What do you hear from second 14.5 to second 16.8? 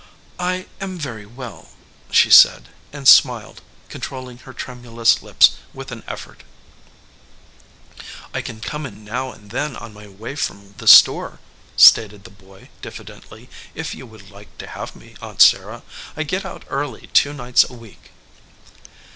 to have me, Aunt Sarah. I get out